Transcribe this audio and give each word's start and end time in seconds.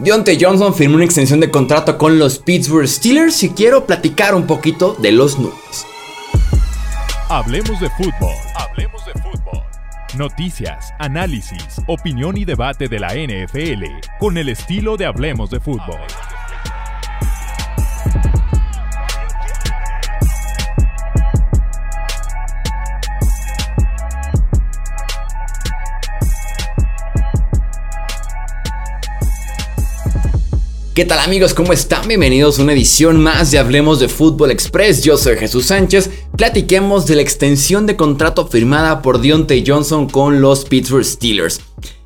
Deontay 0.00 0.38
Johnson 0.40 0.72
firmó 0.72 0.94
una 0.94 1.04
extensión 1.04 1.40
de 1.40 1.50
contrato 1.50 1.98
con 1.98 2.20
los 2.20 2.38
Pittsburgh 2.38 2.86
Steelers 2.86 3.42
y 3.42 3.50
quiero 3.50 3.84
platicar 3.84 4.36
un 4.36 4.46
poquito 4.46 4.94
de 4.94 5.10
los 5.10 5.36
números. 5.40 5.86
Hablemos 7.28 7.80
de 7.80 7.90
fútbol. 7.90 8.32
Hablemos 8.54 9.04
de 9.04 9.12
fútbol. 9.14 9.60
Noticias, 10.16 10.94
análisis, 11.00 11.82
opinión 11.88 12.36
y 12.36 12.44
debate 12.44 12.86
de 12.86 13.00
la 13.00 13.08
NFL 13.08 13.86
con 14.20 14.38
el 14.38 14.50
estilo 14.50 14.96
de 14.96 15.04
Hablemos 15.04 15.50
de 15.50 15.58
fútbol. 15.58 15.98
¿Qué 30.98 31.04
tal 31.04 31.20
amigos? 31.20 31.54
¿Cómo 31.54 31.72
están? 31.72 32.08
Bienvenidos 32.08 32.58
a 32.58 32.62
una 32.62 32.72
edición 32.72 33.22
más 33.22 33.52
de 33.52 33.60
Hablemos 33.60 34.00
de 34.00 34.08
Fútbol 34.08 34.50
Express. 34.50 35.04
Yo 35.04 35.16
soy 35.16 35.36
Jesús 35.36 35.66
Sánchez. 35.66 36.10
Platiquemos 36.36 37.06
de 37.06 37.14
la 37.14 37.22
extensión 37.22 37.86
de 37.86 37.94
contrato 37.94 38.48
firmada 38.48 39.00
por 39.00 39.20
Deontay 39.20 39.62
Johnson 39.64 40.08
con 40.08 40.40
los 40.40 40.64
Pittsburgh 40.64 41.04
Steelers. 41.04 41.60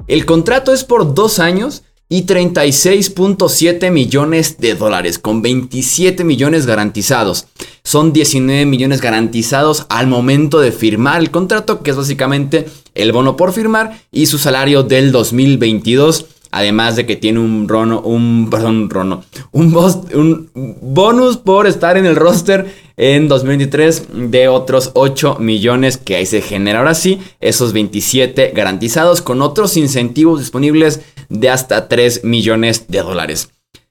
El 0.09 0.27
contrato 0.27 0.75
es 0.75 0.85
por 0.85 1.15
dos 1.15 1.39
años 1.39 1.85
y 2.11 2.27
36.7 2.27 3.91
millones 3.91 4.59
de 4.59 4.75
dólares, 4.75 5.19
con 5.19 5.41
27 5.41 6.23
millones 6.23 6.67
garantizados. 6.67 7.47
Son 7.85 8.13
19 8.13 8.67
millones 8.67 9.01
garantizados 9.01 9.87
al 9.89 10.07
momento 10.07 10.61
de 10.61 10.71
firmar 10.71 11.23
el 11.23 11.31
contrato, 11.31 11.83
que 11.83 11.93
es 11.93 11.97
básicamente 11.97 12.67
el 12.95 13.13
bono 13.13 13.39
por 13.39 13.55
firmar 13.55 14.03
y 14.13 14.27
su 14.27 14.37
salario 14.37 14.83
del 14.83 15.13
2022 15.13 16.27
Además 16.53 16.95
de 16.95 17.07
que 17.07 17.17
tiene 17.17 17.41
un 17.41 17.67
rono, 17.67 18.01
un, 18.03 18.49
perdón, 18.51 18.89
rono, 18.91 19.25
un, 19.51 19.75
un 20.15 20.79
bonus 20.83 21.39
por 21.39 21.67
estar 21.67 21.97
en 21.97 22.07
el 22.07 22.15
roster 22.15 22.73
en 22.97 23.27
2023 23.27 24.31
de 24.31 24.49
otros 24.49 24.91
8 24.95 25.39
millones 25.41 25.97
que 25.97 26.15
ahí 26.15 26.27
se 26.27 26.43
genera 26.43 26.81
ahora 26.81 26.95
sí, 26.95 27.21
esos 27.41 27.73
27 27.73 28.53
garantizados 28.55 29.23
con 29.23 29.43
otros 29.43 29.77
incentivos 29.77 30.41
disponibles 30.41 31.01
de 31.29 31.49
hasta 31.51 31.89
3 31.89 32.23
millones 32.25 32.87
de 32.87 32.99
dólares. 32.99 33.49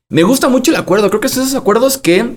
Me 0.10 0.24
gusta 0.24 0.48
mucho 0.48 0.72
el 0.72 0.78
acuerdo, 0.78 1.10
creo 1.10 1.22
que 1.22 1.30
son 1.30 1.44
esos 1.44 1.56
acuerdos 1.56 1.98
que 1.98 2.36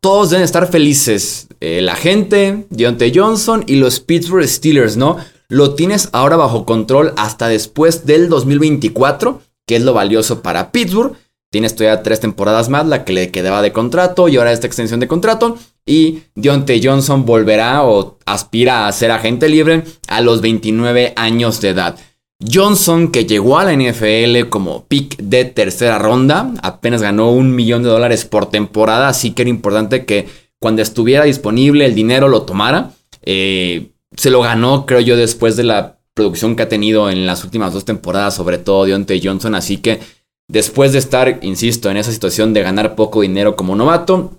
todos 0.00 0.30
deben 0.30 0.44
estar 0.44 0.70
felices. 0.70 1.48
Eh, 1.60 1.80
la 1.82 1.96
gente, 1.96 2.66
Deontay 2.70 3.12
Johnson 3.14 3.64
y 3.66 3.76
los 3.76 4.00
Pittsburgh 4.00 4.46
Steelers, 4.46 4.96
¿no? 4.96 5.18
Lo 5.48 5.74
tienes 5.74 6.08
ahora 6.12 6.36
bajo 6.36 6.64
control 6.64 7.12
hasta 7.16 7.48
después 7.48 8.06
del 8.06 8.28
2024 8.28 9.42
que 9.66 9.76
es 9.76 9.82
lo 9.82 9.92
valioso 9.92 10.42
para 10.42 10.70
Pittsburgh. 10.72 11.16
Tienes 11.50 11.74
todavía 11.74 12.02
tres 12.02 12.20
temporadas 12.20 12.68
más, 12.68 12.86
la 12.86 13.04
que 13.04 13.12
le 13.12 13.30
quedaba 13.30 13.62
de 13.62 13.72
contrato 13.72 14.28
y 14.28 14.36
ahora 14.36 14.52
esta 14.52 14.66
extensión 14.66 15.00
de 15.00 15.08
contrato. 15.08 15.58
Y 15.84 16.20
Deontay 16.34 16.80
Johnson 16.82 17.24
volverá 17.24 17.84
o 17.84 18.18
aspira 18.26 18.86
a 18.86 18.92
ser 18.92 19.10
agente 19.10 19.48
libre 19.48 19.84
a 20.08 20.20
los 20.20 20.40
29 20.40 21.12
años 21.16 21.60
de 21.60 21.68
edad. 21.70 21.96
Johnson, 22.40 23.10
que 23.10 23.24
llegó 23.24 23.58
a 23.58 23.64
la 23.64 23.74
NFL 23.74 24.48
como 24.50 24.84
pick 24.84 25.16
de 25.16 25.46
tercera 25.46 25.98
ronda, 25.98 26.52
apenas 26.62 27.00
ganó 27.00 27.30
un 27.30 27.54
millón 27.54 27.82
de 27.82 27.88
dólares 27.88 28.26
por 28.26 28.50
temporada, 28.50 29.08
así 29.08 29.30
que 29.30 29.42
era 29.42 29.48
importante 29.48 30.04
que 30.04 30.28
cuando 30.58 30.82
estuviera 30.82 31.24
disponible 31.24 31.86
el 31.86 31.94
dinero 31.94 32.28
lo 32.28 32.42
tomara. 32.42 32.90
Eh, 33.22 33.92
se 34.16 34.30
lo 34.30 34.40
ganó, 34.40 34.86
creo 34.86 35.00
yo, 35.00 35.16
después 35.16 35.56
de 35.56 35.64
la 35.64 35.95
producción 36.16 36.56
que 36.56 36.62
ha 36.62 36.68
tenido 36.68 37.10
en 37.10 37.26
las 37.26 37.44
últimas 37.44 37.74
dos 37.74 37.84
temporadas, 37.84 38.34
sobre 38.34 38.56
todo 38.56 38.86
Deontay 38.86 39.20
Johnson. 39.22 39.54
Así 39.54 39.76
que 39.76 40.00
después 40.48 40.92
de 40.92 40.98
estar, 40.98 41.40
insisto, 41.42 41.90
en 41.90 41.98
esa 41.98 42.10
situación 42.10 42.54
de 42.54 42.62
ganar 42.62 42.96
poco 42.96 43.20
dinero 43.20 43.54
como 43.54 43.76
novato, 43.76 44.32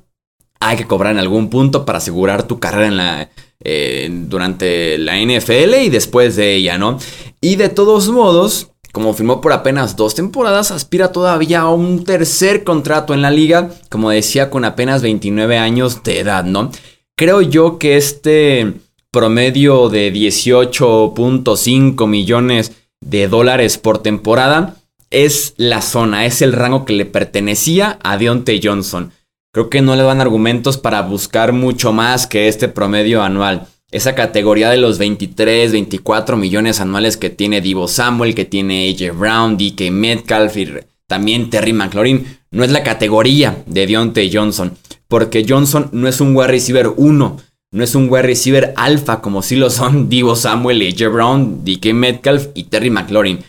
hay 0.60 0.76
que 0.76 0.88
cobrar 0.88 1.12
en 1.12 1.20
algún 1.20 1.52
punto 1.52 1.86
para 1.86 2.00
asegurar 2.00 2.48
tu 2.48 2.60
carrera 2.60 2.88
en 2.88 2.98
la, 2.98 3.30
eh, 3.64 4.10
durante 4.12 4.98
la 4.98 5.20
NFL 5.20 5.76
y 5.84 5.90
después 5.90 6.36
de 6.36 6.56
ella, 6.56 6.80
¿no? 6.80 6.98
Y 7.42 7.58
de 7.58 7.70
todos 7.70 8.10
modos, 8.10 8.72
como 8.92 9.14
firmó 9.14 9.40
por 9.40 9.54
apenas 9.54 9.96
dos 9.96 10.16
temporadas, 10.16 10.72
aspira 10.72 11.12
todavía 11.12 11.60
a 11.60 11.70
un 11.70 12.04
tercer 12.04 12.64
contrato 12.64 13.14
en 13.14 13.22
la 13.22 13.30
liga, 13.30 13.70
como 13.90 14.10
decía, 14.10 14.50
con 14.50 14.66
apenas 14.66 15.04
29 15.04 15.60
años 15.60 16.02
de 16.02 16.22
edad, 16.22 16.44
¿no? 16.44 16.72
Creo 17.16 17.42
yo 17.42 17.78
que 17.78 17.98
este 17.98 18.74
promedio 19.18 19.90
de 19.90 20.14
18.5 20.14 22.08
millones 22.08 22.74
de 23.02 23.28
dólares 23.28 23.80
por 23.80 23.98
temporada, 24.04 24.76
es 25.10 25.56
la 25.58 25.82
zona, 25.82 26.28
es 26.28 26.44
el 26.44 26.54
rango 26.54 26.86
que 26.86 26.94
le 26.94 27.06
pertenecía 27.06 27.98
a 28.04 28.20
Deontay 28.20 28.62
Johnson. 28.64 29.12
Creo 29.52 29.72
que 29.72 29.82
no 29.82 29.96
le 29.96 30.04
dan 30.04 30.22
argumentos 30.22 30.78
para 30.78 31.02
buscar 31.02 31.52
mucho 31.52 31.94
más 31.94 32.28
que 32.28 32.48
este 32.48 32.68
promedio 32.68 33.24
anual. 33.24 33.66
Esa 33.90 34.14
categoría 34.14 34.70
de 34.70 34.78
los 34.78 35.00
23, 35.00 35.72
24 35.72 36.38
millones 36.38 36.80
anuales 36.80 37.18
que 37.18 37.32
tiene 37.32 37.60
Divo 37.60 37.88
Samuel, 37.88 38.36
que 38.36 38.46
tiene 38.46 38.88
AJ 38.88 39.18
Brown, 39.18 39.58
DK 39.58 39.90
Metcalf 39.90 40.58
y 40.58 40.74
también 41.08 41.50
Terry 41.50 41.74
McLaurin, 41.74 42.38
no 42.52 42.64
es 42.64 42.70
la 42.70 42.84
categoría 42.84 43.64
de 43.66 43.88
Deontay 43.88 44.30
Johnson. 44.32 44.78
Porque 45.08 45.44
Johnson 45.50 45.90
no 45.92 46.08
es 46.08 46.22
un 46.22 46.36
wide 46.36 46.50
receiver 46.50 46.94
1. 46.96 47.38
No 47.72 47.84
es 47.84 47.96
un 47.96 48.08
wide 48.10 48.22
receiver 48.22 48.74
alfa 48.78 49.20
como 49.20 49.42
si 49.42 49.58
lo 49.58 49.70
son 49.70 50.08
Divo 50.10 50.36
Samuel, 50.36 50.82
AJ 50.82 51.12
Brown, 51.12 51.66
DK 51.66 51.94
Metcalf 51.94 52.48
y 52.54 52.64
Terry 52.64 52.90
McLaurin. 52.90 53.40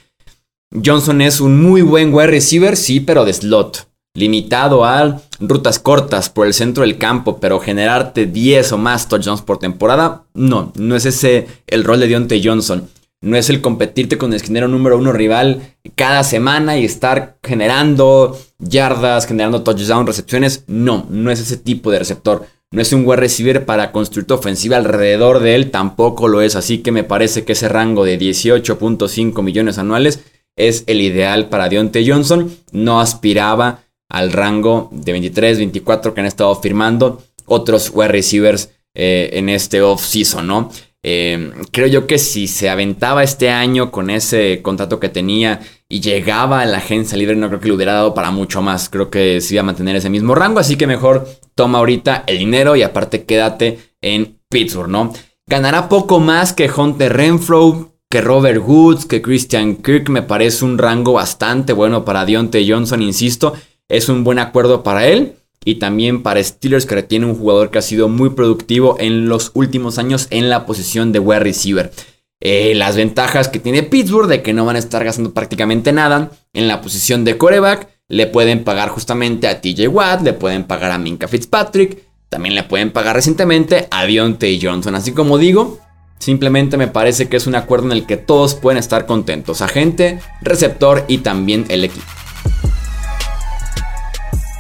Johnson 0.84 1.21
es 1.23 1.41
un 1.41 1.62
muy 1.62 1.83
buen 1.83 2.12
wide 2.12 2.27
receiver, 2.27 2.77
sí, 2.77 3.01
pero 3.01 3.25
de 3.25 3.33
slot. 3.33 3.87
Limitado 4.15 4.84
a 4.84 5.21
rutas 5.39 5.78
cortas 5.78 6.28
por 6.28 6.49
el 6.49 6.55
centro 6.55 6.83
del 6.83 6.99
campo, 6.99 7.39
pero 7.39 7.61
generarte 7.61 8.27
10 8.27 8.73
o 8.73 8.78
más 8.78 9.09
touchdowns 9.09 9.43
por 9.43 9.59
temporada, 9.59 10.25
no, 10.34 10.73
no 10.77 10.97
es 10.97 11.07
ese 11.07 11.47
el 11.69 11.84
rol 11.84 12.01
de 12.01 12.09
Deontay 12.09 12.45
Johnson. 12.45 12.89
No 13.21 13.37
es 13.37 13.51
el 13.51 13.61
competirte 13.61 14.19
con 14.19 14.33
el 14.33 14.37
esquinero 14.37 14.69
número 14.69 14.99
uno 14.99 15.12
rival 15.12 15.75
cada 15.95 16.25
semana 16.25 16.78
y 16.78 16.84
estar 16.84 17.37
generando 17.43 18.39
yardas, 18.59 19.27
generando 19.27 19.62
touchdowns, 19.62 20.07
recepciones. 20.07 20.65
No, 20.67 21.07
no 21.09 21.31
es 21.31 21.41
ese 21.41 21.57
tipo 21.57 21.91
de 21.91 22.01
receptor. 22.01 22.47
No 22.71 22.83
es 22.83 22.93
un 22.93 23.06
wide 23.06 23.17
receiver 23.17 23.65
para 23.65 23.93
construir 23.93 24.27
tu 24.27 24.34
ofensiva 24.34 24.77
alrededor 24.77 25.41
de 25.41 25.55
él, 25.55 25.71
tampoco 25.71 26.29
lo 26.29 26.43
es. 26.43 26.55
Así 26.55 26.79
que 26.79 26.93
me 26.93 27.03
parece 27.03 27.45
que 27.45 27.53
ese 27.53 27.69
rango 27.69 28.05
de 28.05 28.19
18.5 28.19 29.43
millones 29.43 29.79
anuales 29.79 30.21
es 30.55 30.84
el 30.87 31.01
ideal 31.01 31.49
para 31.49 31.71
Deontay 31.71 32.09
Johnson. 32.09 32.55
No 32.73 33.01
aspiraba 33.01 33.84
al 34.11 34.33
rango 34.33 34.91
de 34.93 35.12
23, 35.12 35.59
24 35.59 36.12
que 36.12 36.21
han 36.21 36.27
estado 36.27 36.55
firmando 36.57 37.23
otros 37.47 37.91
wide 37.95 38.09
receivers 38.09 38.71
eh, 38.95 39.31
en 39.33 39.49
este 39.49 39.81
off-season, 39.81 40.47
¿no? 40.47 40.71
Eh, 41.03 41.53
creo 41.70 41.86
yo 41.86 42.06
que 42.06 42.19
si 42.19 42.48
se 42.48 42.69
aventaba 42.69 43.22
este 43.22 43.50
año 43.50 43.91
con 43.91 44.10
ese 44.10 44.60
contrato 44.62 44.98
que 44.98 45.09
tenía 45.09 45.60
y 45.88 46.00
llegaba 46.00 46.60
a 46.60 46.66
la 46.66 46.78
agencia 46.78 47.16
libre, 47.16 47.36
no 47.36 47.48
creo 47.48 47.60
que 47.60 47.69
le 47.69 47.75
hubiera 47.75 47.94
dado 47.94 48.14
para 48.14 48.31
mucho 48.31 48.62
más. 48.62 48.88
Creo 48.88 49.10
que 49.10 49.41
se 49.41 49.54
iba 49.54 49.62
a 49.62 49.66
mantener 49.66 49.97
ese 49.97 50.10
mismo 50.10 50.34
rango, 50.34 50.59
así 50.59 50.76
que 50.76 50.86
mejor 50.86 51.28
toma 51.54 51.78
ahorita 51.78 52.25
el 52.26 52.38
dinero 52.38 52.76
y 52.76 52.82
aparte 52.82 53.25
quédate 53.25 53.78
en 54.00 54.38
Pittsburgh, 54.48 54.91
¿no? 54.91 55.12
Ganará 55.47 55.88
poco 55.88 56.20
más 56.20 56.53
que 56.53 56.70
Hunter 56.70 57.16
Renfro, 57.16 57.92
que 58.10 58.20
Robert 58.20 58.62
Woods, 58.66 59.06
que 59.06 59.22
Christian 59.22 59.76
Kirk. 59.76 60.09
Me 60.10 60.22
parece 60.22 60.65
un 60.65 60.78
rango 60.78 61.15
bastante 61.15 61.72
bueno 61.72 62.04
para 62.04 62.25
Deontay 62.25 62.70
Johnson, 62.70 63.03
insisto. 63.03 63.54
Es 63.88 64.09
un 64.09 64.25
buen 64.25 64.38
acuerdo 64.38 64.82
para 64.82 65.06
él 65.06 65.38
y 65.65 65.77
también 65.77 66.23
para 66.23 66.43
Steelers 66.43 66.87
que 66.87 66.95
retiene 66.95 67.27
un 67.27 67.35
jugador 67.35 67.71
que 67.71 67.79
ha 67.79 67.83
sido 67.83 68.09
muy 68.09 68.31
productivo 68.31 68.97
en 68.99 69.29
los 69.29 69.51
últimos 69.55 69.99
años 69.99 70.27
en 70.31 70.49
la 70.49 70.67
posición 70.67 71.13
de 71.13 71.19
wide 71.19 71.41
receiver. 71.41 71.93
Eh, 72.41 72.75
las 72.77 72.97
ventajas 72.97 73.49
que 73.49 73.59
tiene 73.59 73.83
Pittsburgh 73.83 74.29
de 74.29 74.43
que 74.43 74.53
no 74.53 74.65
van 74.65 74.77
a 74.77 74.79
estar 74.79 75.05
gastando 75.05 75.35
prácticamente 75.35 75.93
nada 75.93 76.31
en 76.53 76.69
la 76.69 76.81
posición 76.81 77.25
de 77.25 77.37
coreback. 77.37 77.89
Le 78.09 78.27
pueden 78.27 78.65
pagar 78.65 78.89
justamente 78.91 79.49
a 79.49 79.60
TJ 79.60 79.89
Watt, 79.89 80.22
le 80.22 80.33
pueden 80.33 80.65
pagar 80.65 80.93
a 80.93 80.99
Minka 80.99 81.28
Fitzpatrick, 81.28 82.04
también 82.28 82.54
le 82.54 82.63
pueden 82.63 82.91
pagar 82.91 83.16
recientemente 83.16 83.89
a 83.91 84.07
Deontay 84.07 84.61
Johnson. 84.63 84.95
Así 84.95 85.13
como 85.13 85.37
digo, 85.37 85.78
simplemente 86.19 86.77
me 86.77 86.89
parece 86.89 87.28
que 87.28 87.37
es 87.37 87.47
un 87.47 87.57
acuerdo 87.57 87.87
en 87.87 87.93
el 87.93 88.07
que 88.07 88.16
todos 88.16 88.54
pueden 88.54 88.78
estar 88.78 89.04
contentos, 89.04 89.61
agente, 89.61 90.21
receptor 90.41 91.04
y 91.09 91.19
también 91.19 91.66
el 91.69 91.84
equipo. 91.84 92.07